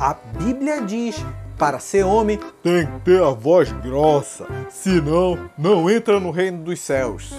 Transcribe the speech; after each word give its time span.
A 0.00 0.14
Bíblia 0.14 0.80
diz 0.80 1.22
para 1.58 1.78
ser 1.78 2.06
homem 2.06 2.40
tem 2.62 2.86
que 2.86 3.00
ter 3.00 3.22
a 3.22 3.28
voz 3.28 3.70
grossa, 3.70 4.46
senão 4.70 5.38
não 5.58 5.90
entra 5.90 6.18
no 6.18 6.30
reino 6.30 6.64
dos 6.64 6.80
céus. 6.80 7.34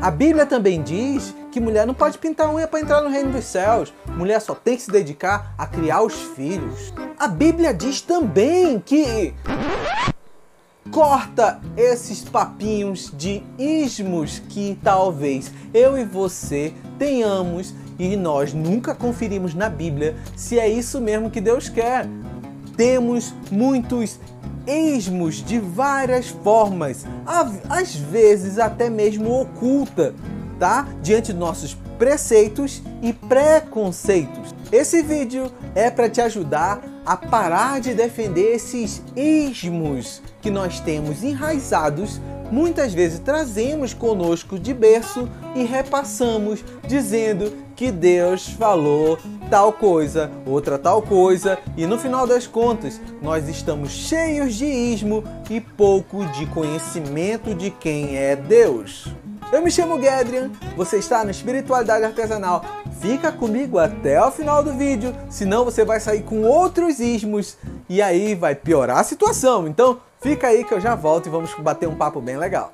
A 0.00 0.12
Bíblia 0.12 0.46
também 0.46 0.80
diz 0.80 1.34
que 1.50 1.58
mulher 1.58 1.84
não 1.84 1.92
pode 1.92 2.16
pintar 2.18 2.54
unha 2.54 2.68
para 2.68 2.78
entrar 2.78 3.00
no 3.00 3.10
reino 3.10 3.32
dos 3.32 3.44
céus. 3.44 3.92
Mulher 4.10 4.40
só 4.40 4.54
tem 4.54 4.76
que 4.76 4.82
se 4.82 4.92
dedicar 4.92 5.56
a 5.58 5.66
criar 5.66 6.02
os 6.02 6.14
filhos. 6.14 6.94
A 7.18 7.26
Bíblia 7.26 7.74
diz 7.74 8.00
também 8.00 8.78
que 8.78 9.34
corta 10.92 11.60
esses 11.76 12.22
papinhos 12.22 13.12
de 13.12 13.42
ismos 13.58 14.38
que 14.38 14.78
talvez 14.84 15.50
eu 15.72 15.98
e 15.98 16.04
você 16.04 16.72
tenhamos 16.96 17.74
e 17.98 18.16
nós 18.16 18.52
nunca 18.52 18.94
conferimos 18.94 19.54
na 19.54 19.68
Bíblia 19.68 20.16
se 20.36 20.58
é 20.58 20.68
isso 20.68 21.00
mesmo 21.00 21.30
que 21.30 21.40
Deus 21.40 21.68
quer. 21.68 22.06
Temos 22.76 23.32
muitos 23.50 24.18
ismos 24.66 25.44
de 25.44 25.58
várias 25.58 26.28
formas, 26.28 27.04
às 27.68 27.94
vezes 27.94 28.58
até 28.58 28.88
mesmo 28.88 29.40
oculta, 29.40 30.14
tá? 30.58 30.88
Diante 31.02 31.32
de 31.32 31.38
nossos 31.38 31.76
preceitos 31.98 32.82
e 33.02 33.12
preconceitos. 33.12 34.54
Esse 34.72 35.02
vídeo 35.02 35.52
é 35.74 35.90
para 35.90 36.08
te 36.08 36.20
ajudar 36.20 36.82
a 37.06 37.16
parar 37.16 37.80
de 37.80 37.94
defender 37.94 38.54
esses 38.54 39.02
ismos 39.14 40.22
que 40.40 40.50
nós 40.50 40.80
temos 40.80 41.22
enraizados, 41.22 42.20
muitas 42.54 42.94
vezes 42.94 43.18
trazemos 43.18 43.92
conosco 43.92 44.56
de 44.60 44.72
berço 44.72 45.28
e 45.56 45.64
repassamos 45.64 46.64
dizendo 46.86 47.52
que 47.74 47.90
Deus 47.90 48.48
falou 48.48 49.18
tal 49.50 49.72
coisa, 49.72 50.30
outra 50.46 50.78
tal 50.78 51.02
coisa, 51.02 51.58
e 51.76 51.84
no 51.84 51.98
final 51.98 52.28
das 52.28 52.46
contas, 52.46 53.00
nós 53.20 53.48
estamos 53.48 53.90
cheios 53.90 54.54
de 54.54 54.66
ismo 54.66 55.24
e 55.50 55.60
pouco 55.60 56.24
de 56.26 56.46
conhecimento 56.46 57.52
de 57.52 57.70
quem 57.70 58.16
é 58.16 58.36
Deus. 58.36 59.08
Eu 59.52 59.60
me 59.60 59.70
chamo 59.70 60.00
Gedrian, 60.00 60.50
você 60.76 60.98
está 60.98 61.24
na 61.24 61.32
Espiritualidade 61.32 62.04
Artesanal. 62.04 62.64
Fica 63.00 63.32
comigo 63.32 63.78
até 63.78 64.24
o 64.24 64.30
final 64.30 64.62
do 64.62 64.72
vídeo, 64.72 65.14
senão 65.28 65.64
você 65.64 65.84
vai 65.84 65.98
sair 65.98 66.22
com 66.22 66.42
outros 66.42 67.00
ismos 67.00 67.56
e 67.88 68.00
aí 68.00 68.34
vai 68.34 68.54
piorar 68.54 68.98
a 68.98 69.04
situação. 69.04 69.66
Então, 69.66 70.00
fica 70.24 70.46
aí 70.46 70.64
que 70.64 70.72
eu 70.72 70.80
já 70.80 70.94
volto 70.94 71.26
e 71.26 71.28
vamos 71.28 71.52
bater 71.58 71.86
um 71.86 71.94
papo 71.94 72.18
bem 72.18 72.38
legal. 72.38 72.72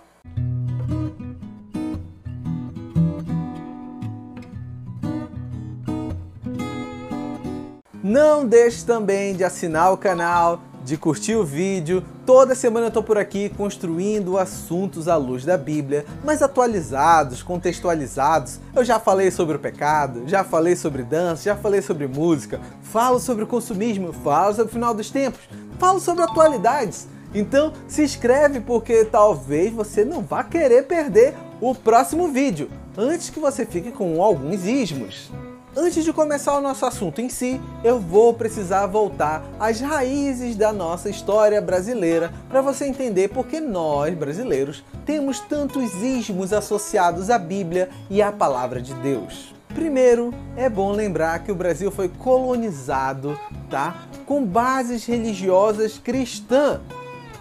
Não 8.05 8.47
deixe 8.47 8.85
também 8.85 9.35
de 9.35 9.43
assinar 9.43 9.93
o 9.93 9.97
canal, 9.97 10.61
de 10.85 10.97
curtir 10.97 11.35
o 11.35 11.45
vídeo. 11.45 12.05
Toda 12.25 12.55
semana 12.55 12.87
eu 12.87 12.89
estou 12.89 13.03
por 13.03 13.19
aqui 13.19 13.49
construindo 13.49 14.39
assuntos 14.39 15.09
à 15.09 15.17
luz 15.17 15.45
da 15.45 15.59
Bíblia, 15.59 16.07
mas 16.25 16.43
atualizados, 16.43 17.43
contextualizados. 17.43 18.61
Eu 18.73 18.85
já 18.85 19.01
falei 19.01 19.29
sobre 19.33 19.57
o 19.57 19.59
pecado, 19.59 20.23
já 20.27 20.45
falei 20.45 20.77
sobre 20.77 21.03
dança, 21.03 21.43
já 21.43 21.57
falei 21.57 21.83
sobre 21.83 22.07
música, 22.07 22.61
falo 22.81 23.19
sobre 23.19 23.43
o 23.43 23.47
consumismo, 23.49 24.13
falo 24.13 24.55
sobre 24.55 24.71
o 24.71 24.75
final 24.75 24.95
dos 24.95 25.11
tempos, 25.11 25.41
falo 25.81 25.99
sobre 25.99 26.23
atualidades. 26.23 27.09
Então 27.35 27.73
se 27.87 28.03
inscreve 28.03 28.61
porque 28.61 29.05
talvez 29.05 29.73
você 29.73 30.05
não 30.05 30.23
vá 30.23 30.43
querer 30.43 30.85
perder 30.85 31.35
o 31.61 31.75
próximo 31.75 32.29
vídeo, 32.29 32.71
antes 32.97 33.31
que 33.31 33.39
você 33.39 33.65
fique 33.65 33.93
com 33.93 34.23
alguns 34.23 34.65
ismos. 34.65 35.31
Antes 35.77 36.03
de 36.05 36.13
começar 36.13 36.59
o 36.59 36.61
nosso 36.61 36.85
assunto 36.85 37.21
em 37.21 37.29
si, 37.29 37.61
eu 37.85 38.01
vou 38.01 38.35
precisar 38.35 38.87
voltar 38.87 39.45
às 39.59 39.81
raízes 39.81 40.57
da 40.57 40.73
nossa 40.73 41.09
história 41.09 41.61
brasileira 41.61 42.33
para 42.49 42.61
você 42.61 42.87
entender 42.87 43.29
por 43.29 43.47
que 43.47 43.61
nós, 43.61 44.13
brasileiros, 44.15 44.83
temos 45.07 45.39
tantos 45.39 45.95
ismos 46.03 46.53
associados 46.53 47.31
à 47.31 47.39
Bíblia 47.39 47.89
e 48.11 48.21
à 48.21 48.33
palavra 48.33 48.83
de 48.83 48.93
Deus. 48.95 49.55
Primeiro, 49.73 50.35
é 50.57 50.69
bom 50.69 50.91
lembrar 50.91 51.45
que 51.45 51.53
o 51.53 51.55
Brasil 51.55 51.93
foi 51.93 52.09
colonizado, 52.09 53.39
tá? 53.71 54.09
Com 54.27 54.45
bases 54.45 55.07
religiosas 55.07 55.99
cristãs. 55.99 56.81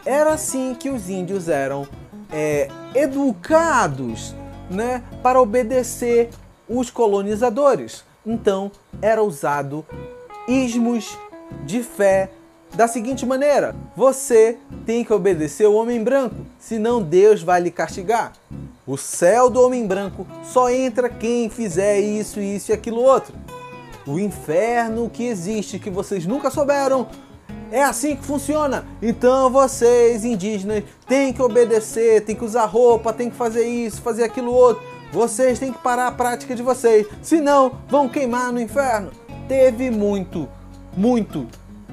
Era 0.10 0.34
assim 0.34 0.74
que 0.74 0.90
os 0.90 1.08
índios 1.08 1.48
eram 1.48 1.88
é, 2.34 2.68
educados, 2.96 4.34
né, 4.68 5.04
para 5.22 5.40
obedecer 5.40 6.32
os 6.68 6.90
colonizadores. 6.90 8.04
Então 8.26 8.72
era 9.04 9.22
usado 9.22 9.86
ismos 10.48 11.16
de 11.64 11.84
fé 11.84 12.32
da 12.74 12.88
seguinte 12.88 13.24
maneira: 13.24 13.76
você 13.96 14.58
tem 14.84 15.06
que 15.06 15.14
obedecer 15.14 15.68
o 15.68 15.76
homem 15.76 16.04
branco, 16.04 16.38
senão 16.58 17.04
Deus 17.04 17.44
vai 17.44 17.62
lhe 17.62 17.70
castigar. 17.70 18.34
O 18.88 18.98
céu 18.98 19.48
do 19.48 19.62
homem 19.62 19.86
branco 19.86 20.26
só 20.44 20.72
entra 20.72 21.08
quem 21.08 21.52
fizer 21.52 22.00
isso, 22.00 22.40
isso 22.40 22.72
e 22.72 22.74
aquilo 22.74 23.00
outro. 23.00 23.36
O 24.08 24.18
inferno 24.18 25.08
que 25.08 25.26
existe, 25.26 25.78
que 25.78 25.92
vocês 25.92 26.26
nunca 26.26 26.50
souberam, 26.50 27.08
é 27.72 27.84
assim 27.84 28.16
que 28.16 28.26
funciona. 28.26 28.86
Então 29.02 29.50
vocês, 29.50 30.26
indígenas, 30.26 30.84
têm 31.08 31.34
que 31.34 31.42
obedecer, 31.42 32.24
têm 32.26 32.36
que 32.36 32.46
usar 32.46 32.66
roupa, 32.66 33.14
têm 33.14 33.30
que 33.30 33.36
fazer 33.36 33.66
isso, 33.66 34.02
fazer 34.02 34.24
aquilo 34.24 34.52
outro. 34.52 34.84
Vocês 35.12 35.58
têm 35.58 35.72
que 35.72 35.80
parar 35.80 36.08
a 36.08 36.12
prática 36.12 36.56
de 36.56 36.62
vocês, 36.62 37.08
senão 37.22 37.80
vão 37.88 38.08
queimar 38.08 38.52
no 38.52 38.62
inferno. 38.62 39.12
Teve 39.48 39.90
muito, 39.90 40.48
muito 40.96 41.48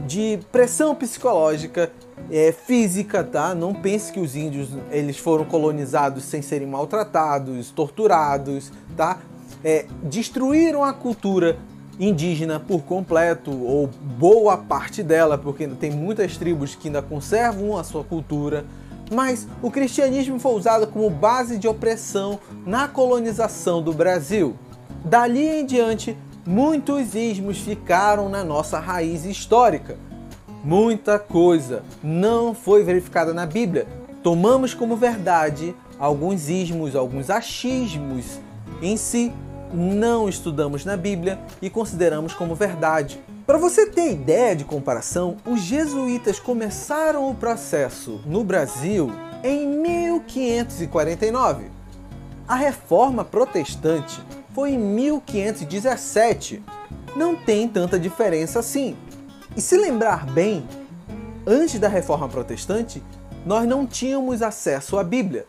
de 0.06 0.38
pressão 0.52 0.94
psicológica, 0.94 1.90
é, 2.30 2.52
física, 2.52 3.24
tá? 3.24 3.54
Não 3.54 3.72
pense 3.72 4.12
que 4.12 4.20
os 4.20 4.36
índios 4.36 4.68
eles 4.90 5.16
foram 5.16 5.44
colonizados 5.44 6.24
sem 6.24 6.42
serem 6.42 6.66
maltratados, 6.66 7.70
torturados, 7.70 8.70
tá? 8.96 9.18
É, 9.64 9.86
destruíram 10.02 10.84
a 10.84 10.92
cultura 10.92 11.58
indígena 11.98 12.60
por 12.60 12.82
completo 12.82 13.50
ou 13.50 13.88
boa 14.18 14.56
parte 14.56 15.02
dela, 15.02 15.38
porque 15.38 15.66
tem 15.66 15.90
muitas 15.90 16.36
tribos 16.36 16.74
que 16.74 16.88
ainda 16.88 17.02
conservam 17.02 17.76
a 17.76 17.84
sua 17.84 18.04
cultura 18.04 18.64
mas 19.10 19.46
o 19.62 19.70
cristianismo 19.70 20.38
foi 20.38 20.52
usado 20.52 20.86
como 20.86 21.08
base 21.08 21.58
de 21.58 21.68
opressão 21.68 22.38
na 22.66 22.88
colonização 22.88 23.82
do 23.82 23.92
Brasil. 23.92 24.56
Dali 25.04 25.46
em 25.46 25.64
diante, 25.64 26.16
muitos 26.46 27.14
ismos 27.14 27.58
ficaram 27.58 28.28
na 28.28 28.42
nossa 28.42 28.78
raiz 28.78 29.24
histórica. 29.24 29.96
Muita 30.64 31.18
coisa 31.18 31.84
não 32.02 32.52
foi 32.52 32.82
verificada 32.82 33.32
na 33.32 33.46
Bíblia. 33.46 33.86
Tomamos 34.22 34.74
como 34.74 34.96
verdade 34.96 35.74
alguns 35.98 36.48
ismos, 36.48 36.96
alguns 36.96 37.30
achismos 37.30 38.40
em 38.82 38.96
si, 38.96 39.32
não 39.72 40.28
estudamos 40.28 40.84
na 40.84 40.96
Bíblia 40.96 41.38
e 41.60 41.70
consideramos 41.70 42.34
como 42.34 42.54
verdade. 42.54 43.20
Para 43.46 43.58
você 43.58 43.86
ter 43.86 44.12
ideia 44.12 44.56
de 44.56 44.64
comparação, 44.64 45.36
os 45.46 45.60
jesuítas 45.60 46.40
começaram 46.40 47.30
o 47.30 47.34
processo 47.34 48.20
no 48.26 48.42
Brasil 48.42 49.12
em 49.42 49.66
1549. 49.66 51.70
A 52.48 52.54
reforma 52.54 53.24
protestante 53.24 54.20
foi 54.54 54.70
em 54.70 54.78
1517. 54.78 56.62
Não 57.14 57.36
tem 57.36 57.68
tanta 57.68 57.98
diferença 57.98 58.58
assim. 58.58 58.96
E 59.56 59.60
se 59.60 59.76
lembrar 59.76 60.26
bem, 60.26 60.66
antes 61.46 61.78
da 61.78 61.88
reforma 61.88 62.28
protestante, 62.28 63.02
nós 63.44 63.68
não 63.68 63.86
tínhamos 63.86 64.42
acesso 64.42 64.98
à 64.98 65.04
Bíblia. 65.04 65.46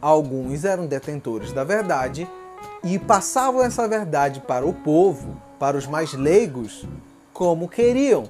Alguns 0.00 0.64
eram 0.64 0.86
detentores 0.86 1.52
da 1.52 1.62
verdade 1.62 2.28
e 2.82 2.98
passavam 2.98 3.62
essa 3.62 3.86
verdade 3.88 4.40
para 4.40 4.66
o 4.66 4.72
povo, 4.72 5.40
para 5.58 5.76
os 5.76 5.86
mais 5.86 6.12
leigos, 6.12 6.84
como 7.32 7.68
queriam. 7.68 8.28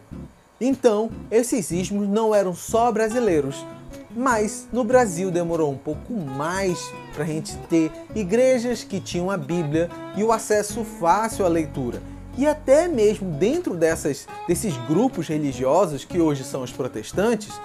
Então, 0.61 1.11
esses 1.31 1.71
ismos 1.71 2.09
não 2.09 2.35
eram 2.35 2.55
só 2.55 2.91
brasileiros, 2.91 3.65
mas 4.11 4.67
no 4.73 4.83
Brasil 4.83 5.31
demorou 5.31 5.71
um 5.71 5.79
pouco 5.79 6.13
mais 6.13 6.93
para 7.15 7.25
a 7.25 7.27
gente 7.27 7.57
ter 7.69 7.93
igrejas 8.15 8.83
que 8.83 9.01
tinham 9.01 9.31
a 9.31 9.37
Bíblia 9.37 9.89
e 10.17 10.25
o 10.25 10.33
acesso 10.33 10.85
fácil 10.85 11.45
à 11.45 11.49
leitura. 11.49 12.03
E 12.37 12.47
até 12.47 12.89
mesmo 12.89 13.31
dentro 13.33 13.75
dessas, 13.75 14.27
desses 14.47 14.77
grupos 14.87 15.29
religiosos 15.29 16.05
que 16.05 16.21
hoje 16.21 16.45
são 16.45 16.63
os 16.63 16.73
protestantes, 16.73 17.61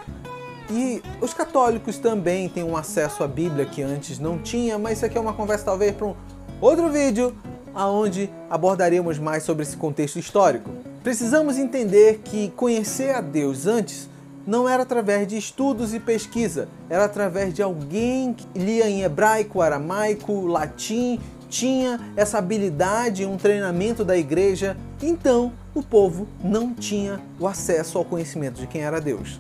e 0.70 1.04
os 1.22 1.34
católicos 1.34 1.98
também 1.98 2.48
têm 2.50 2.64
um 2.64 2.76
acesso 2.76 3.24
à 3.24 3.28
Bíblia 3.28 3.66
que 3.66 3.82
antes 3.82 4.18
não 4.18 4.40
tinha, 4.40 4.80
mas 4.80 4.98
isso 4.98 5.06
aqui 5.06 5.18
é 5.18 5.22
uma 5.22 5.34
conversa 5.34 5.66
talvez 5.66 5.96
para 5.96 6.08
um 6.08 6.16
outro 6.64 6.90
vídeo, 6.90 7.36
aonde 7.76 8.30
abordaremos 8.50 9.20
mais 9.20 9.44
sobre 9.44 9.64
esse 9.64 9.76
contexto 9.76 10.18
histórico. 10.18 10.70
Precisamos 11.04 11.58
entender 11.58 12.22
que 12.24 12.50
conhecer 12.56 13.14
a 13.14 13.20
Deus 13.20 13.68
antes 13.68 14.10
não 14.48 14.68
era 14.68 14.84
através 14.84 15.28
de 15.28 15.38
estudos 15.38 15.94
e 15.94 16.00
pesquisa, 16.00 16.70
era 16.90 17.06
através 17.06 17.54
de 17.54 17.62
alguém 17.62 18.34
que 18.34 18.48
lia 18.58 18.90
em 18.90 19.04
hebraico, 19.04 19.62
aramaico, 19.62 20.46
latim, 20.46 21.20
tinha 21.50 22.00
essa 22.16 22.38
habilidade, 22.38 23.26
um 23.26 23.38
treinamento 23.38 24.04
da 24.04 24.18
igreja. 24.18 24.76
Então, 25.02 25.52
o 25.76 25.84
povo 25.84 26.28
não 26.44 26.74
tinha 26.74 27.20
o 27.40 27.48
acesso 27.48 27.98
ao 27.98 28.06
conhecimento 28.06 28.60
de 28.60 28.68
quem 28.68 28.82
era 28.82 29.00
Deus. 29.00 29.40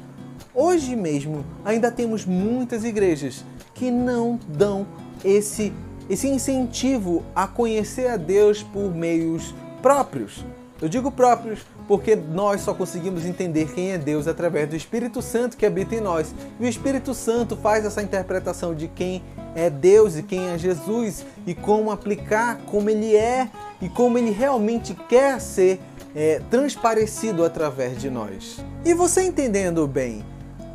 Hoje 0.53 0.95
mesmo 0.95 1.43
ainda 1.65 1.89
temos 1.89 2.25
muitas 2.25 2.83
igrejas 2.83 3.43
que 3.73 3.89
não 3.89 4.39
dão 4.47 4.85
esse, 5.23 5.73
esse 6.09 6.27
incentivo 6.27 7.23
a 7.35 7.47
conhecer 7.47 8.07
a 8.07 8.17
Deus 8.17 8.61
por 8.61 8.93
meios 8.93 9.53
próprios. 9.81 10.45
Eu 10.81 10.89
digo 10.89 11.11
próprios 11.11 11.59
porque 11.87 12.15
nós 12.15 12.61
só 12.61 12.73
conseguimos 12.73 13.25
entender 13.25 13.71
quem 13.73 13.91
é 13.91 13.97
Deus 13.97 14.27
através 14.27 14.69
do 14.69 14.75
Espírito 14.75 15.21
Santo 15.21 15.57
que 15.57 15.65
habita 15.65 15.95
em 15.95 16.01
nós. 16.01 16.33
E 16.59 16.65
o 16.65 16.67
Espírito 16.67 17.13
Santo 17.13 17.55
faz 17.55 17.85
essa 17.85 18.01
interpretação 18.01 18.73
de 18.73 18.87
quem 18.87 19.21
é 19.55 19.69
Deus 19.69 20.17
e 20.17 20.23
quem 20.23 20.49
é 20.49 20.57
Jesus 20.57 21.25
e 21.45 21.53
como 21.53 21.91
aplicar 21.91 22.57
como 22.65 22.89
ele 22.89 23.15
é 23.15 23.49
e 23.81 23.89
como 23.89 24.17
ele 24.17 24.31
realmente 24.31 24.93
quer 25.07 25.39
ser 25.39 25.79
é, 26.15 26.41
transparecido 26.49 27.43
através 27.43 27.99
de 27.99 28.09
nós. 28.09 28.63
E 28.85 28.93
você 28.93 29.23
entendendo 29.23 29.87
bem 29.87 30.23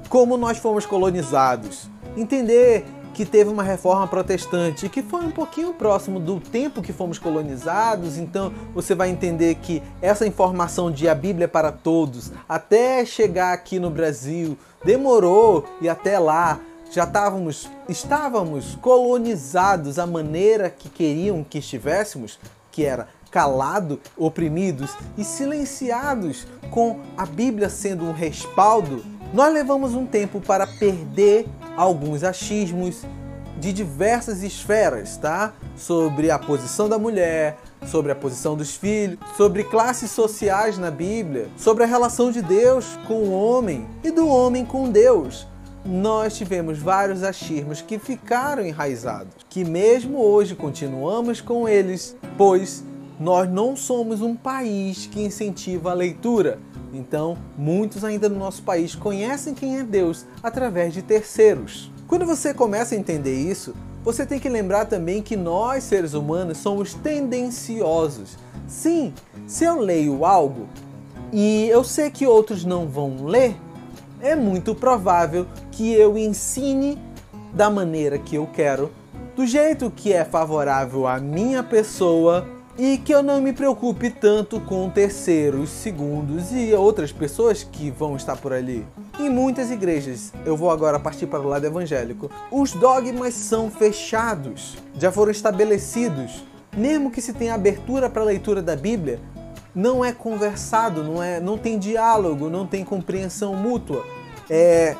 como 0.08 0.36
nós 0.36 0.58
fomos 0.58 0.86
colonizados, 0.86 1.88
entender 2.16 2.84
que 3.18 3.26
teve 3.26 3.50
uma 3.50 3.64
reforma 3.64 4.06
protestante 4.06 4.88
que 4.88 5.02
foi 5.02 5.22
um 5.22 5.32
pouquinho 5.32 5.74
próximo 5.74 6.20
do 6.20 6.38
tempo 6.38 6.80
que 6.80 6.92
fomos 6.92 7.18
colonizados, 7.18 8.16
então 8.16 8.52
você 8.72 8.94
vai 8.94 9.10
entender 9.10 9.56
que 9.56 9.82
essa 10.00 10.24
informação 10.24 10.88
de 10.88 11.08
a 11.08 11.16
Bíblia 11.16 11.46
é 11.46 11.48
para 11.48 11.72
todos, 11.72 12.30
até 12.48 13.04
chegar 13.04 13.52
aqui 13.52 13.80
no 13.80 13.90
Brasil, 13.90 14.56
demorou 14.84 15.64
e 15.80 15.88
até 15.88 16.16
lá 16.16 16.60
já 16.92 17.02
estávamos, 17.02 17.68
estávamos 17.88 18.76
colonizados 18.76 19.98
a 19.98 20.06
maneira 20.06 20.70
que 20.70 20.88
queriam 20.88 21.42
que 21.42 21.58
estivéssemos, 21.58 22.38
que 22.70 22.84
era 22.84 23.08
calado, 23.32 24.00
oprimidos 24.16 24.92
e 25.16 25.24
silenciados 25.24 26.46
com 26.70 27.00
a 27.16 27.26
Bíblia 27.26 27.68
sendo 27.68 28.04
um 28.04 28.12
respaldo, 28.12 29.04
nós 29.32 29.52
levamos 29.52 29.94
um 29.94 30.06
tempo 30.06 30.40
para 30.40 30.66
perder 30.66 31.46
alguns 31.76 32.24
achismos 32.24 33.02
de 33.58 33.72
diversas 33.72 34.42
esferas, 34.42 35.16
tá? 35.16 35.52
Sobre 35.76 36.30
a 36.30 36.38
posição 36.38 36.88
da 36.88 36.98
mulher, 36.98 37.58
sobre 37.86 38.12
a 38.12 38.14
posição 38.14 38.56
dos 38.56 38.74
filhos, 38.76 39.18
sobre 39.36 39.64
classes 39.64 40.10
sociais 40.10 40.78
na 40.78 40.90
Bíblia, 40.90 41.48
sobre 41.56 41.84
a 41.84 41.86
relação 41.86 42.30
de 42.30 42.40
Deus 42.40 42.98
com 43.06 43.14
o 43.14 43.32
homem 43.32 43.86
e 44.02 44.10
do 44.10 44.28
homem 44.28 44.64
com 44.64 44.88
Deus. 44.90 45.46
Nós 45.84 46.36
tivemos 46.36 46.78
vários 46.78 47.22
achismos 47.22 47.80
que 47.80 47.98
ficaram 47.98 48.64
enraizados, 48.64 49.34
que 49.48 49.64
mesmo 49.64 50.22
hoje 50.22 50.54
continuamos 50.54 51.40
com 51.40 51.68
eles, 51.68 52.16
pois 52.36 52.84
nós 53.18 53.50
não 53.50 53.74
somos 53.74 54.20
um 54.20 54.36
país 54.36 55.06
que 55.06 55.20
incentiva 55.20 55.90
a 55.90 55.94
leitura. 55.94 56.58
Então, 56.92 57.36
muitos 57.56 58.04
ainda 58.04 58.28
no 58.28 58.38
nosso 58.38 58.62
país 58.62 58.94
conhecem 58.94 59.54
quem 59.54 59.78
é 59.78 59.82
Deus 59.82 60.26
através 60.42 60.94
de 60.94 61.02
terceiros. 61.02 61.90
Quando 62.06 62.24
você 62.24 62.54
começa 62.54 62.94
a 62.94 62.98
entender 62.98 63.34
isso, 63.34 63.74
você 64.02 64.24
tem 64.24 64.38
que 64.38 64.48
lembrar 64.48 64.86
também 64.86 65.20
que 65.20 65.36
nós, 65.36 65.84
seres 65.84 66.14
humanos, 66.14 66.58
somos 66.58 66.94
tendenciosos. 66.94 68.38
Sim, 68.66 69.12
se 69.46 69.64
eu 69.64 69.78
leio 69.78 70.24
algo 70.24 70.66
e 71.32 71.68
eu 71.68 71.84
sei 71.84 72.10
que 72.10 72.26
outros 72.26 72.64
não 72.64 72.86
vão 72.86 73.26
ler, 73.26 73.56
é 74.20 74.34
muito 74.34 74.74
provável 74.74 75.46
que 75.70 75.92
eu 75.92 76.16
ensine 76.16 76.98
da 77.52 77.68
maneira 77.68 78.18
que 78.18 78.36
eu 78.36 78.46
quero, 78.46 78.90
do 79.36 79.46
jeito 79.46 79.90
que 79.90 80.12
é 80.12 80.24
favorável 80.24 81.06
à 81.06 81.18
minha 81.18 81.62
pessoa 81.62 82.46
e 82.78 82.96
que 82.96 83.12
eu 83.12 83.24
não 83.24 83.40
me 83.40 83.52
preocupe 83.52 84.08
tanto 84.08 84.60
com 84.60 84.88
terceiros, 84.88 85.68
segundos 85.68 86.52
e 86.52 86.72
outras 86.72 87.10
pessoas 87.10 87.64
que 87.64 87.90
vão 87.90 88.14
estar 88.14 88.36
por 88.36 88.52
ali. 88.52 88.86
Em 89.18 89.28
muitas 89.28 89.72
igrejas, 89.72 90.32
eu 90.46 90.56
vou 90.56 90.70
agora 90.70 91.00
partir 91.00 91.26
para 91.26 91.40
o 91.40 91.48
lado 91.48 91.66
evangélico, 91.66 92.30
os 92.52 92.72
dogmas 92.72 93.34
são 93.34 93.68
fechados, 93.68 94.76
já 94.96 95.10
foram 95.10 95.32
estabelecidos. 95.32 96.44
Mesmo 96.76 97.10
que 97.10 97.20
se 97.20 97.32
tenha 97.32 97.54
abertura 97.54 98.08
para 98.08 98.22
a 98.22 98.26
leitura 98.26 98.62
da 98.62 98.76
Bíblia, 98.76 99.18
não 99.74 100.04
é 100.04 100.12
conversado, 100.12 101.02
não 101.02 101.20
é, 101.20 101.40
não 101.40 101.58
tem 101.58 101.78
diálogo, 101.78 102.48
não 102.48 102.64
tem 102.64 102.84
compreensão 102.84 103.56
mútua. 103.56 104.04
É 104.48 104.94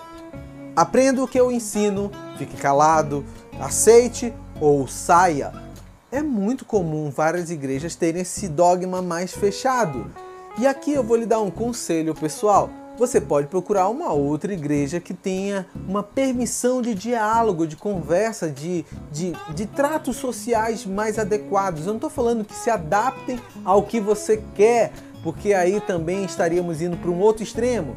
aprenda 0.75 1.23
o 1.23 1.29
que 1.29 1.39
eu 1.39 1.51
ensino, 1.53 2.11
fique 2.37 2.57
calado, 2.57 3.25
aceite 3.61 4.33
ou 4.61 4.87
saia 4.89 5.68
é 6.11 6.23
muito 6.23 6.65
comum 6.65 7.11
várias 7.11 7.51
igrejas 7.51 7.95
terem 7.95 8.23
esse 8.23 8.49
dogma 8.49 9.03
mais 9.03 9.33
fechado. 9.33 10.11
E 10.59 10.67
aqui 10.67 10.93
eu 10.93 11.05
vou 11.05 11.17
lhe 11.17 11.27
dar 11.27 11.41
um 11.41 11.51
conselho, 11.51 12.15
pessoal. 12.15 12.71
Você 12.99 13.21
pode 13.21 13.47
procurar 13.47 13.89
uma 13.89 14.13
outra 14.13 14.53
igreja 14.53 14.99
que 14.99 15.15
tenha 15.15 15.67
uma 15.87 16.03
permissão 16.03 16.83
de 16.83 16.95
diálogo, 16.95 17.65
de 17.65 17.77
conversa, 17.77 18.51
de, 18.51 18.85
de, 19.13 19.35
de 19.55 19.67
tratos 19.67 20.17
sociais 20.17 20.85
mais 20.85 21.17
adequados. 21.17 21.83
Eu 21.83 21.89
não 21.89 21.97
estou 21.97 22.11
falando 22.11 22.45
que 22.45 22.55
se 22.55 22.71
adaptem 22.71 23.39
ao 23.65 23.85
que 23.85 24.01
você 24.01 24.43
quer, 24.55 24.93
porque 25.23 25.55
aí 25.55 25.81
também 25.81 26.25
estaríamos 26.25 26.83
indo 26.83 26.97
para 26.97 27.11
um 27.11 27.21
outro 27.21 27.45
extremo. 27.45 27.95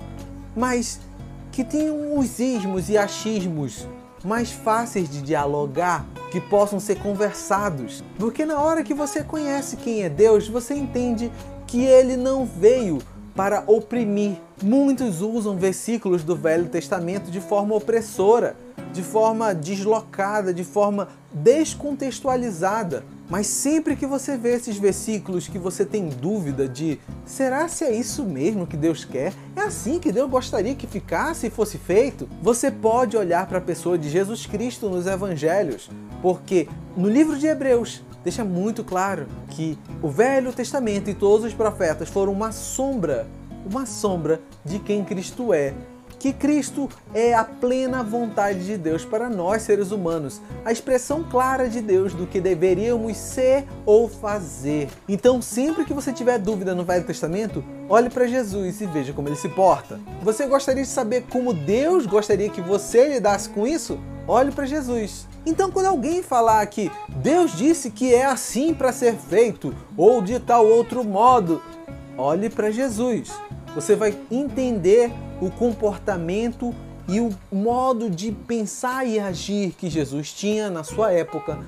Mas 0.55 0.99
que 1.51 1.63
tenham 1.63 2.19
os 2.19 2.39
ismos 2.39 2.87
e 2.87 2.97
achismos 2.97 3.87
mais 4.23 4.51
fáceis 4.51 5.09
de 5.09 5.21
dialogar, 5.21 6.05
que 6.31 6.39
possam 6.39 6.79
ser 6.79 6.99
conversados. 6.99 8.03
Porque 8.17 8.45
na 8.45 8.59
hora 8.61 8.83
que 8.83 8.93
você 8.93 9.23
conhece 9.23 9.77
quem 9.77 10.03
é 10.03 10.09
Deus, 10.09 10.47
você 10.47 10.73
entende 10.73 11.31
que 11.67 11.83
ele 11.83 12.15
não 12.15 12.45
veio 12.45 12.99
para 13.35 13.63
oprimir. 13.67 14.37
Muitos 14.61 15.21
usam 15.21 15.57
versículos 15.57 16.23
do 16.23 16.35
Velho 16.35 16.67
Testamento 16.67 17.31
de 17.31 17.39
forma 17.39 17.75
opressora, 17.75 18.55
de 18.93 19.01
forma 19.01 19.53
deslocada, 19.55 20.53
de 20.53 20.63
forma 20.63 21.07
descontextualizada. 21.33 23.03
Mas 23.31 23.47
sempre 23.47 23.95
que 23.95 24.05
você 24.05 24.35
vê 24.35 24.55
esses 24.55 24.75
versículos 24.75 25.47
que 25.47 25.57
você 25.57 25.85
tem 25.85 26.09
dúvida 26.09 26.67
de 26.67 26.99
será 27.25 27.65
se 27.69 27.85
é 27.85 27.95
isso 27.95 28.25
mesmo 28.25 28.67
que 28.67 28.75
Deus 28.75 29.05
quer? 29.05 29.31
É 29.55 29.61
assim 29.61 29.99
que 29.99 30.11
Deus 30.11 30.29
gostaria 30.29 30.75
que 30.75 30.85
ficasse 30.85 31.47
e 31.47 31.49
fosse 31.49 31.77
feito? 31.77 32.27
Você 32.41 32.69
pode 32.69 33.15
olhar 33.15 33.47
para 33.47 33.59
a 33.59 33.61
pessoa 33.61 33.97
de 33.97 34.09
Jesus 34.09 34.45
Cristo 34.45 34.89
nos 34.89 35.07
evangelhos, 35.07 35.89
porque 36.21 36.67
no 36.97 37.07
livro 37.07 37.39
de 37.39 37.47
Hebreus 37.47 38.03
deixa 38.21 38.43
muito 38.43 38.83
claro 38.83 39.25
que 39.51 39.79
o 40.01 40.09
Velho 40.09 40.51
Testamento 40.51 41.09
e 41.09 41.13
todos 41.13 41.45
os 41.45 41.53
profetas 41.53 42.09
foram 42.09 42.33
uma 42.33 42.51
sombra, 42.51 43.25
uma 43.65 43.85
sombra 43.85 44.41
de 44.65 44.77
quem 44.77 45.05
Cristo 45.05 45.53
é 45.53 45.73
que 46.21 46.31
Cristo 46.31 46.87
é 47.15 47.33
a 47.33 47.43
plena 47.43 48.03
vontade 48.03 48.63
de 48.63 48.77
Deus 48.77 49.03
para 49.03 49.27
nós 49.27 49.63
seres 49.63 49.89
humanos, 49.89 50.39
a 50.63 50.71
expressão 50.71 51.23
clara 51.23 51.67
de 51.67 51.81
Deus 51.81 52.13
do 52.13 52.27
que 52.27 52.39
deveríamos 52.39 53.17
ser 53.17 53.65
ou 53.87 54.07
fazer. 54.07 54.87
Então, 55.09 55.41
sempre 55.41 55.83
que 55.83 55.95
você 55.95 56.13
tiver 56.13 56.37
dúvida 56.37 56.75
no 56.75 56.83
Velho 56.83 57.03
Testamento, 57.03 57.63
olhe 57.89 58.07
para 58.07 58.27
Jesus 58.27 58.81
e 58.81 58.85
veja 58.85 59.13
como 59.13 59.29
ele 59.29 59.35
se 59.35 59.49
porta. 59.49 59.99
Você 60.21 60.45
gostaria 60.45 60.83
de 60.83 60.89
saber 60.89 61.25
como 61.27 61.55
Deus 61.55 62.05
gostaria 62.05 62.49
que 62.49 62.61
você 62.61 63.07
lidasse 63.07 63.49
com 63.49 63.65
isso? 63.65 63.99
Olhe 64.27 64.51
para 64.51 64.67
Jesus. 64.67 65.27
Então, 65.43 65.71
quando 65.71 65.87
alguém 65.87 66.21
falar 66.21 66.63
que 66.67 66.91
Deus 67.09 67.57
disse 67.57 67.89
que 67.89 68.13
é 68.13 68.25
assim 68.25 68.75
para 68.75 68.93
ser 68.93 69.15
feito 69.15 69.73
ou 69.97 70.21
de 70.21 70.39
tal 70.39 70.67
outro 70.67 71.03
modo, 71.03 71.59
olhe 72.15 72.47
para 72.47 72.69
Jesus. 72.69 73.31
Você 73.73 73.95
vai 73.95 74.15
entender 74.29 75.11
o 75.41 75.49
comportamento 75.51 76.73
e 77.07 77.19
o 77.19 77.29
modo 77.51 78.09
de 78.09 78.31
pensar 78.31 79.05
e 79.05 79.19
agir 79.19 79.73
que 79.73 79.89
Jesus 79.89 80.31
tinha 80.31 80.69
na 80.69 80.83
sua 80.83 81.11
época. 81.11 81.59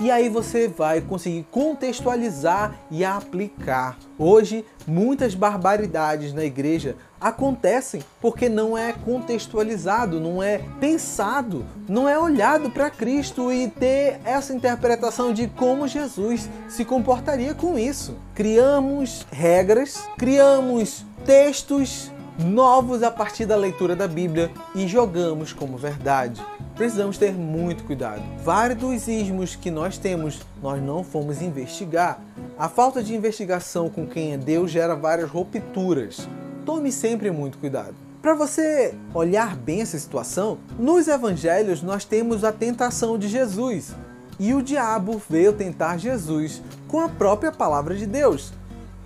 E 0.00 0.10
aí 0.10 0.30
você 0.30 0.66
vai 0.66 1.02
conseguir 1.02 1.46
contextualizar 1.50 2.74
e 2.90 3.04
aplicar. 3.04 3.98
Hoje, 4.18 4.64
muitas 4.86 5.34
barbaridades 5.34 6.32
na 6.32 6.42
igreja 6.42 6.96
acontecem 7.20 8.02
porque 8.18 8.48
não 8.48 8.78
é 8.78 8.94
contextualizado, 8.94 10.18
não 10.18 10.42
é 10.42 10.62
pensado, 10.80 11.66
não 11.86 12.08
é 12.08 12.18
olhado 12.18 12.70
para 12.70 12.88
Cristo 12.88 13.52
e 13.52 13.68
ter 13.68 14.18
essa 14.24 14.54
interpretação 14.54 15.34
de 15.34 15.48
como 15.48 15.86
Jesus 15.86 16.48
se 16.66 16.82
comportaria 16.82 17.52
com 17.52 17.78
isso. 17.78 18.16
Criamos 18.34 19.26
regras, 19.30 20.08
criamos 20.16 21.04
textos 21.26 22.10
novos 22.38 23.02
a 23.02 23.10
partir 23.10 23.46
da 23.46 23.56
leitura 23.56 23.94
da 23.94 24.06
Bíblia 24.08 24.50
e 24.74 24.86
jogamos 24.86 25.52
como 25.52 25.76
verdade. 25.76 26.42
Precisamos 26.74 27.18
ter 27.18 27.32
muito 27.32 27.84
cuidado. 27.84 28.22
Vários 28.42 28.78
dos 28.78 29.08
ismos 29.08 29.54
que 29.54 29.70
nós 29.70 29.98
temos, 29.98 30.40
nós 30.62 30.82
não 30.82 31.04
fomos 31.04 31.42
investigar. 31.42 32.20
A 32.58 32.68
falta 32.68 33.02
de 33.02 33.14
investigação 33.14 33.90
com 33.90 34.06
quem 34.06 34.32
é 34.32 34.38
Deus 34.38 34.70
gera 34.70 34.94
várias 34.94 35.28
rupturas. 35.28 36.28
Tome 36.64 36.90
sempre 36.90 37.30
muito 37.30 37.58
cuidado. 37.58 37.94
Para 38.22 38.34
você 38.34 38.94
olhar 39.14 39.56
bem 39.56 39.80
essa 39.80 39.98
situação, 39.98 40.58
nos 40.78 41.08
evangelhos 41.08 41.82
nós 41.82 42.04
temos 42.04 42.44
a 42.44 42.52
tentação 42.52 43.18
de 43.18 43.28
Jesus. 43.28 43.94
E 44.38 44.54
o 44.54 44.62
diabo 44.62 45.20
veio 45.28 45.52
tentar 45.52 45.98
Jesus 45.98 46.62
com 46.86 47.00
a 47.00 47.08
própria 47.08 47.52
palavra 47.52 47.94
de 47.94 48.06
Deus. 48.06 48.52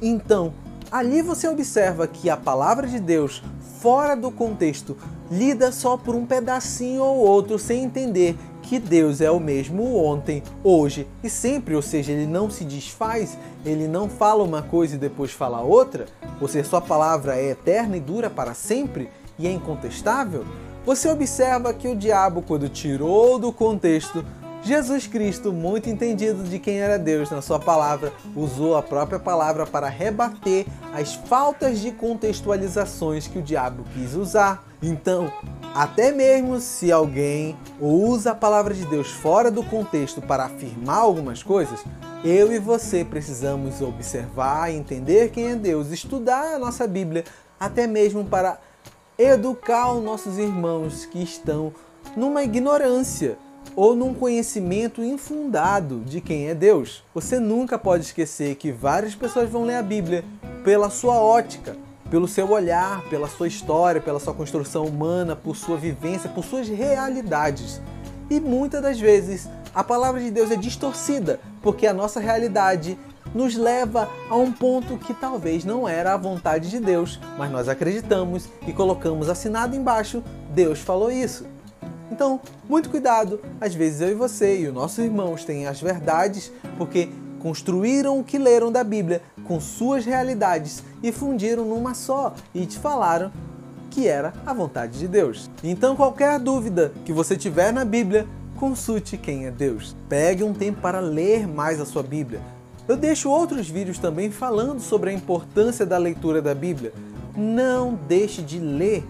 Então, 0.01 0.53
Ali 0.95 1.23
você 1.23 1.49
observa 1.49 2.07
que 2.07 2.31
a 2.31 2.37
palavra 2.37 2.87
de 2.87 3.01
Deus, 3.01 3.43
fora 3.81 4.15
do 4.15 4.31
contexto, 4.31 4.97
lida 5.29 5.73
só 5.73 5.97
por 5.97 6.15
um 6.15 6.25
pedacinho 6.25 7.03
ou 7.03 7.17
outro 7.17 7.59
sem 7.59 7.83
entender 7.83 8.37
que 8.63 8.79
Deus 8.79 9.21
é 9.21 9.29
o 9.29 9.41
mesmo 9.41 9.97
ontem, 9.97 10.41
hoje 10.63 11.09
e 11.21 11.29
sempre, 11.29 11.75
ou 11.75 11.83
seja, 11.83 12.13
ele 12.13 12.29
não 12.29 12.49
se 12.49 12.65
desfaz, 12.65 13.37
ele 13.67 13.89
não 13.89 14.09
fala 14.09 14.45
uma 14.45 14.63
coisa 14.63 14.95
e 14.95 14.99
depois 14.99 15.33
fala 15.33 15.63
outra, 15.63 16.07
ou 16.41 16.47
seja, 16.47 16.69
sua 16.69 16.81
palavra 16.81 17.35
é 17.35 17.51
eterna 17.51 17.97
e 17.97 18.01
dura 18.01 18.31
para 18.31 18.55
sempre 18.55 19.11
e 19.37 19.49
é 19.49 19.51
incontestável. 19.51 20.47
Você 20.87 21.09
observa 21.09 21.75
que 21.75 21.89
o 21.89 21.97
diabo, 21.97 22.41
quando 22.41 22.69
tirou 22.69 23.37
do 23.37 23.53
contexto 23.53 24.25
Jesus 24.65 25.07
Cristo, 25.07 25.53
muito 25.53 25.91
entendido 25.91 26.43
de 26.45 26.59
quem 26.59 26.81
era 26.81 26.99
Deus 26.99 27.31
na 27.31 27.43
sua 27.43 27.59
palavra, 27.59 28.15
usou 28.35 28.79
a 28.79 28.83
própria 28.83 29.19
palavra 29.19 29.67
para 29.67 29.89
rebater 29.89 30.65
as 30.91 31.15
faltas 31.15 31.81
de 31.81 31.93
contextualizações 31.93 33.29
que 33.29 33.39
o 33.39 33.43
diabo 33.43 33.85
quis 33.93 34.15
usar. 34.15 34.67
Então, 34.83 35.31
até 35.75 36.13
mesmo 36.13 36.59
se 36.61 36.91
alguém 36.91 37.55
usa 37.79 38.31
a 38.31 38.35
palavra 38.35 38.73
de 38.73 38.87
Deus 38.87 39.11
fora 39.11 39.51
do 39.51 39.63
contexto 39.63 40.23
para 40.23 40.45
afirmar 40.47 41.01
algumas 41.01 41.43
coisas, 41.43 41.85
eu 42.25 42.51
e 42.51 42.59
você 42.59 43.05
precisamos 43.05 43.83
observar, 43.83 44.73
entender 44.73 45.31
quem 45.31 45.49
é 45.49 45.57
Deus, 45.57 45.91
estudar 45.91 46.55
a 46.55 46.59
nossa 46.59 46.87
Bíblia, 46.87 47.25
até 47.61 47.87
mesmo 47.87 48.25
para 48.25 48.59
educar 49.19 49.93
os 49.93 50.03
nossos 50.03 50.39
irmãos 50.39 51.05
que 51.05 51.23
estão 51.23 51.71
numa 52.17 52.43
ignorância 52.43 53.37
ou 53.77 53.97
num 53.97 54.15
conhecimento 54.15 55.03
infundado 55.03 56.01
de 56.01 56.21
quem 56.21 56.49
é 56.49 56.55
Deus. 56.55 57.03
Você 57.15 57.39
nunca 57.39 57.79
pode 57.79 58.05
esquecer 58.05 58.55
que 58.57 58.71
várias 58.71 59.15
pessoas 59.15 59.51
vão 59.51 59.65
ler 59.65 59.77
a 59.77 59.83
Bíblia 59.83 60.25
pela 60.63 60.91
sua 60.91 61.21
ótica, 61.21 61.77
pelo 62.11 62.29
seu 62.29 62.51
olhar, 62.51 63.03
pela 63.09 63.29
sua 63.29 63.49
história, 63.49 64.01
pela 64.01 64.21
sua 64.21 64.35
construção 64.35 64.85
humana, 64.87 65.35
por 65.35 65.57
sua 65.57 65.77
vivência, 65.77 66.31
por 66.31 66.45
suas 66.45 66.69
realidades. 66.69 67.81
E 68.31 68.41
muitas 68.41 68.83
das 68.83 68.99
vezes 68.99 69.49
a 69.75 69.83
palavra 69.83 70.21
de 70.21 70.31
Deus 70.31 70.51
é 70.51 70.57
distorcida, 70.57 71.41
porque 71.61 71.87
a 71.87 71.93
nossa 71.93 72.21
realidade 72.21 72.97
nos 73.35 73.57
leva 73.57 74.09
a 74.31 74.37
um 74.37 74.53
ponto 74.53 74.97
que 74.97 75.13
talvez 75.13 75.65
não 75.65 75.89
era 75.89 76.15
a 76.15 76.17
vontade 76.17 76.71
de 76.71 76.79
Deus, 76.79 77.19
mas 77.37 77.51
nós 77.51 77.69
acreditamos 77.69 78.49
e 78.67 78.73
colocamos 78.73 79.29
assinado 79.29 79.75
embaixo: 79.75 80.23
Deus 80.55 80.79
falou 80.79 81.11
isso. 81.11 81.45
Então, 82.15 82.41
muito 82.69 82.91
cuidado, 82.91 83.41
às 83.61 83.75
vezes 83.75 84.01
eu 84.01 84.13
e 84.13 84.15
você 84.15 84.61
e 84.61 84.69
os 84.69 84.73
nossos 84.73 84.99
irmãos 84.99 85.45
têm 85.45 85.67
as 85.67 85.81
verdades 85.81 86.53
porque 86.79 87.09
construíram 87.41 88.21
o 88.21 88.23
que 88.23 88.39
leram 88.39 88.71
da 88.71 88.85
Bíblia 88.85 89.21
com 89.43 89.59
suas 89.59 90.05
realidades 90.05 90.85
e 91.03 91.11
fundiram 91.11 91.65
numa 91.65 91.93
só 91.93 92.33
e 92.55 92.67
te 92.67 92.79
falaram 92.79 93.33
que 93.91 94.07
era 94.07 94.33
a 94.47 94.55
vontade 94.55 94.97
de 94.97 95.09
Deus. 95.09 95.51
Então, 95.65 95.97
qualquer 95.97 96.39
dúvida 96.39 96.93
que 97.05 97.13
você 97.13 97.37
tiver 97.37 97.73
na 97.73 97.85
Bíblia, 97.85 98.29
consulte 98.55 99.17
quem 99.17 99.47
é 99.47 99.51
Deus. 99.51 99.97
Pegue 100.09 100.45
um 100.45 100.55
tempo 100.55 100.81
para 100.81 101.01
ler 101.01 101.49
mais 101.49 101.81
a 101.81 101.85
sua 101.85 102.05
Bíblia. 102.05 102.41
Eu 102.87 102.97
deixo 102.97 103.29
outros 103.29 103.69
vídeos 103.69 103.99
também 103.99 104.31
falando 104.31 104.79
sobre 104.79 105.11
a 105.11 105.13
importância 105.13 105.85
da 105.85 105.99
leitura 105.99 106.41
da 106.41 106.55
Bíblia. 106.55 106.93
Não 107.37 107.99
deixe 108.07 108.41
de 108.41 108.61
ler 108.61 109.05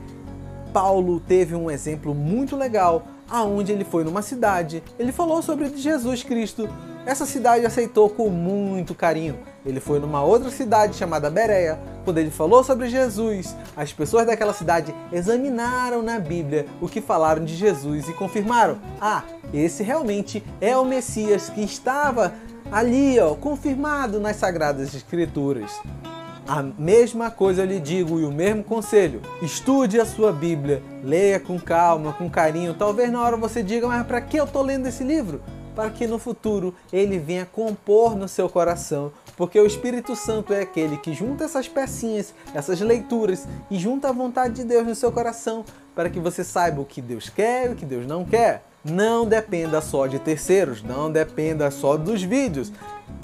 Paulo 0.75 1.21
teve 1.21 1.55
um 1.55 1.71
exemplo 1.71 2.13
muito 2.13 2.57
legal, 2.57 3.05
aonde 3.31 3.71
ele 3.71 3.85
foi 3.85 4.03
numa 4.03 4.23
cidade, 4.23 4.83
ele 4.99 5.13
falou 5.13 5.41
sobre 5.41 5.69
Jesus 5.69 6.25
Cristo. 6.25 6.69
Essa 7.07 7.25
cidade 7.25 7.65
aceitou 7.65 8.11
com 8.11 8.29
muito 8.29 8.93
carinho. 8.93 9.39
Ele 9.65 9.79
foi 9.79 10.01
numa 10.01 10.25
outra 10.25 10.51
cidade 10.51 10.97
chamada 10.97 11.31
Bereia. 11.31 11.79
Quando 12.05 12.19
ele 12.19 12.31
falou 12.31 12.65
sobre 12.65 12.89
Jesus, 12.89 13.55
as 13.77 13.93
pessoas 13.93 14.27
daquela 14.27 14.53
cidade 14.53 14.93
examinaram 15.13 16.03
na 16.03 16.19
Bíblia 16.19 16.67
o 16.81 16.89
que 16.89 17.01
falaram 17.01 17.45
de 17.45 17.55
Jesus 17.55 18.09
e 18.09 18.13
confirmaram: 18.13 18.79
ah, 19.01 19.23
esse 19.53 19.85
realmente 19.85 20.43
é 20.61 20.77
o 20.77 20.85
Messias 20.85 21.49
que 21.51 21.63
estava 21.63 22.35
ali, 22.73 23.21
ó, 23.21 23.37
confirmado 23.37 24.19
nas 24.19 24.37
Sagradas 24.37 24.93
Escrituras. 24.93 25.71
A 26.47 26.63
mesma 26.63 27.31
coisa 27.31 27.63
eu 27.63 27.67
lhe 27.67 27.81
digo 27.81 28.21
e 28.21 28.25
o 28.25 28.31
mesmo 28.31 28.63
conselho. 28.63 29.23
Estude 29.41 29.99
a 29.99 30.05
sua 30.05 30.31
Bíblia, 30.31 30.83
leia 31.03 31.41
com 31.41 31.59
calma, 31.59 32.13
com 32.13 32.29
carinho. 32.29 32.75
Talvez 32.75 33.11
na 33.11 33.23
hora 33.23 33.35
você 33.35 33.63
diga, 33.63 33.89
mas 33.89 34.07
para 34.07 34.21
que 34.21 34.37
eu 34.37 34.45
estou 34.45 34.63
lendo 34.63 34.87
esse 34.87 35.03
livro? 35.03 35.41
Para 35.75 35.89
que 35.89 36.07
no 36.07 36.19
futuro 36.19 36.75
ele 36.93 37.19
venha 37.19 37.47
compor 37.47 38.15
no 38.15 38.29
seu 38.29 38.47
coração, 38.47 39.11
porque 39.39 39.59
o 39.59 39.67
Espírito 39.67 40.15
Santo 40.15 40.53
é 40.53 40.61
aquele 40.61 40.99
que 40.99 41.15
junta 41.15 41.45
essas 41.45 41.67
pecinhas, 41.67 42.35
essas 42.55 42.79
leituras 42.79 43.49
e 43.71 43.79
junta 43.79 44.11
a 44.11 44.13
vontade 44.13 44.55
de 44.55 44.65
Deus 44.65 44.87
no 44.87 44.95
seu 44.95 45.11
coração, 45.11 45.65
para 45.95 46.11
que 46.11 46.21
você 46.21 46.45
saiba 46.45 46.79
o 46.79 46.85
que 46.85 47.01
Deus 47.01 47.31
quer 47.31 47.71
e 47.71 47.73
o 47.73 47.75
que 47.75 47.87
Deus 47.87 48.07
não 48.07 48.23
quer. 48.23 48.63
Não 48.85 49.25
dependa 49.27 49.81
só 49.81 50.07
de 50.07 50.19
terceiros, 50.19 50.83
não 50.83 51.11
dependa 51.11 51.71
só 51.71 51.97
dos 51.97 52.23
vídeos. 52.23 52.71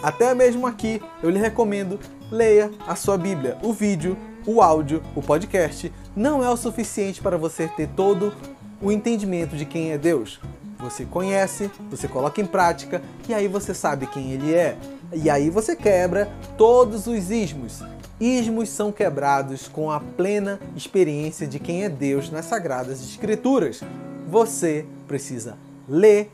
Até 0.02 0.34
mesmo 0.34 0.66
aqui 0.66 1.02
eu 1.22 1.30
lhe 1.30 1.38
recomendo 1.38 1.98
leia 2.30 2.70
a 2.86 2.94
sua 2.94 3.18
Bíblia. 3.18 3.58
O 3.62 3.72
vídeo, 3.72 4.16
o 4.46 4.62
áudio, 4.62 5.02
o 5.14 5.22
podcast 5.22 5.92
não 6.14 6.42
é 6.44 6.50
o 6.50 6.56
suficiente 6.56 7.20
para 7.20 7.36
você 7.36 7.68
ter 7.68 7.88
todo 7.88 8.32
o 8.80 8.90
entendimento 8.90 9.56
de 9.56 9.64
quem 9.64 9.92
é 9.92 9.98
Deus. 9.98 10.40
Você 10.78 11.04
conhece, 11.04 11.70
você 11.90 12.08
coloca 12.08 12.40
em 12.40 12.46
prática 12.46 13.02
e 13.28 13.34
aí 13.34 13.46
você 13.46 13.74
sabe 13.74 14.06
quem 14.06 14.32
ele 14.32 14.54
é. 14.54 14.76
E 15.12 15.28
aí 15.28 15.50
você 15.50 15.76
quebra 15.76 16.30
todos 16.56 17.06
os 17.06 17.30
ismos. 17.30 17.82
Ismos 18.18 18.68
são 18.68 18.92
quebrados 18.92 19.68
com 19.68 19.90
a 19.90 20.00
plena 20.00 20.58
experiência 20.76 21.46
de 21.46 21.58
quem 21.58 21.84
é 21.84 21.88
Deus 21.88 22.30
nas 22.30 22.46
Sagradas 22.46 23.02
Escrituras. 23.02 23.82
Você 24.28 24.86
precisa 25.06 25.56
ler, 25.88 26.30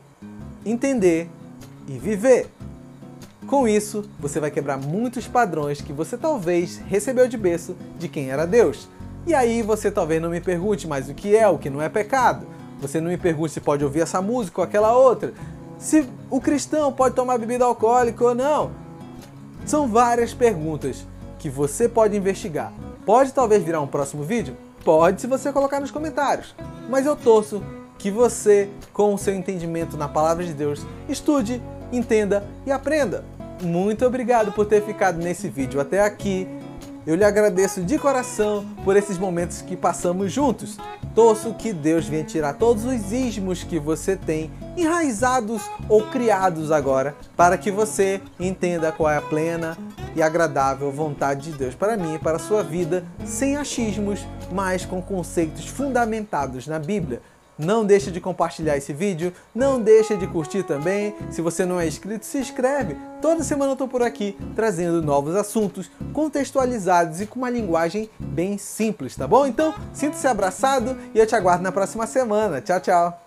entender 0.65 1.29
e 1.87 1.97
viver. 1.97 2.56
Com 3.47 3.65
isso, 3.65 4.03
você 4.19 4.41
vai 4.41 4.51
quebrar 4.51 4.77
muitos 4.77 5.25
padrões 5.25 5.79
que 5.79 5.93
você 5.93 6.17
talvez 6.17 6.79
recebeu 6.85 7.29
de 7.29 7.37
berço 7.37 7.77
de 7.97 8.09
quem 8.09 8.29
era 8.29 8.45
Deus. 8.45 8.89
E 9.25 9.33
aí 9.33 9.61
você 9.61 9.89
talvez 9.89 10.21
não 10.21 10.29
me 10.29 10.41
pergunte 10.41 10.85
mais 10.85 11.09
o 11.09 11.13
que 11.13 11.33
é, 11.33 11.47
o 11.47 11.57
que 11.57 11.69
não 11.69 11.81
é 11.81 11.87
pecado. 11.87 12.45
Você 12.81 12.99
não 12.99 13.09
me 13.09 13.15
pergunte 13.15 13.53
se 13.53 13.61
pode 13.61 13.85
ouvir 13.85 14.01
essa 14.01 14.21
música 14.21 14.59
ou 14.59 14.65
aquela 14.65 14.97
outra. 14.97 15.33
Se 15.79 16.05
o 16.29 16.41
cristão 16.41 16.91
pode 16.91 17.15
tomar 17.15 17.37
bebida 17.37 17.63
alcoólica 17.63 18.21
ou 18.21 18.35
não. 18.35 18.71
São 19.65 19.87
várias 19.87 20.33
perguntas 20.33 21.07
que 21.39 21.49
você 21.49 21.87
pode 21.87 22.17
investigar. 22.17 22.73
Pode 23.05 23.31
talvez 23.31 23.63
virar 23.63 23.79
um 23.79 23.87
próximo 23.87 24.23
vídeo? 24.23 24.57
Pode 24.83 25.21
se 25.21 25.27
você 25.27 25.53
colocar 25.53 25.79
nos 25.79 25.91
comentários. 25.91 26.53
Mas 26.89 27.05
eu 27.05 27.15
torço 27.15 27.63
que 27.97 28.11
você, 28.11 28.69
com 28.91 29.13
o 29.13 29.17
seu 29.17 29.33
entendimento 29.33 29.95
na 29.95 30.09
palavra 30.09 30.43
de 30.43 30.53
Deus, 30.53 30.85
estude, 31.07 31.61
entenda 31.93 32.45
e 32.65 32.71
aprenda 32.73 33.36
muito 33.61 34.05
obrigado 34.05 34.51
por 34.51 34.65
ter 34.65 34.81
ficado 34.83 35.17
nesse 35.17 35.49
vídeo 35.49 35.79
até 35.79 36.01
aqui. 36.01 36.47
Eu 37.05 37.15
lhe 37.15 37.23
agradeço 37.23 37.81
de 37.83 37.97
coração 37.97 38.65
por 38.83 38.97
esses 38.97 39.17
momentos 39.17 39.61
que 39.61 39.77
passamos 39.77 40.31
juntos. 40.31 40.77
Torço 41.15 41.53
que 41.53 41.71
Deus 41.71 42.05
venha 42.05 42.23
tirar 42.23 42.53
todos 42.55 42.83
os 42.83 43.11
ismos 43.13 43.63
que 43.63 43.79
você 43.79 44.17
tem 44.17 44.51
enraizados 44.75 45.61
ou 45.87 46.03
criados 46.07 46.69
agora, 46.69 47.15
para 47.35 47.57
que 47.57 47.71
você 47.71 48.21
entenda 48.37 48.91
qual 48.91 49.09
é 49.09 49.17
a 49.17 49.21
plena 49.21 49.77
e 50.15 50.21
agradável 50.21 50.91
vontade 50.91 51.51
de 51.51 51.57
Deus 51.57 51.73
para 51.73 51.95
mim 51.95 52.15
e 52.15 52.19
para 52.19 52.35
a 52.35 52.39
sua 52.39 52.61
vida, 52.61 53.05
sem 53.23 53.55
achismos, 53.55 54.19
mas 54.51 54.85
com 54.85 55.01
conceitos 55.01 55.65
fundamentados 55.65 56.67
na 56.67 56.77
Bíblia. 56.77 57.21
Não 57.57 57.85
deixe 57.85 58.11
de 58.11 58.21
compartilhar 58.21 58.77
esse 58.77 58.93
vídeo, 58.93 59.33
não 59.53 59.81
deixe 59.81 60.15
de 60.15 60.27
curtir 60.27 60.63
também. 60.63 61.15
Se 61.29 61.41
você 61.41 61.65
não 61.65 61.79
é 61.79 61.87
inscrito, 61.87 62.25
se 62.25 62.37
inscreve. 62.37 62.95
Toda 63.21 63.43
semana 63.43 63.71
eu 63.71 63.73
estou 63.73 63.87
por 63.87 64.03
aqui 64.03 64.37
trazendo 64.55 65.01
novos 65.01 65.35
assuntos 65.35 65.89
contextualizados 66.13 67.19
e 67.21 67.25
com 67.25 67.39
uma 67.39 67.49
linguagem 67.49 68.09
bem 68.19 68.57
simples, 68.57 69.15
tá 69.15 69.27
bom? 69.27 69.47
Então, 69.47 69.73
sinta-se 69.93 70.27
abraçado 70.27 70.97
e 71.13 71.19
eu 71.19 71.25
te 71.25 71.35
aguardo 71.35 71.63
na 71.63 71.71
próxima 71.71 72.05
semana. 72.05 72.61
Tchau, 72.61 72.79
tchau! 72.79 73.21